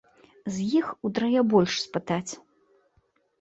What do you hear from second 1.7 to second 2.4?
спытаць.